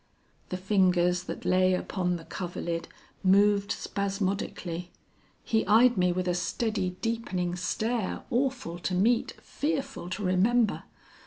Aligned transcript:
"The 0.49 0.57
fingers 0.57 1.25
that 1.25 1.45
lay 1.45 1.75
upon 1.75 2.15
the 2.15 2.25
coverlid 2.25 2.87
moved 3.23 3.71
spasmodically; 3.71 4.89
he 5.43 5.63
eyed 5.67 5.95
me 5.95 6.11
with 6.11 6.27
a 6.27 6.33
steady 6.33 6.97
deepening 7.03 7.55
stare, 7.55 8.23
awful 8.31 8.79
to 8.79 8.95
meet, 8.95 9.33
fearful 9.43 10.09
to 10.09 10.23
remember. 10.23 10.85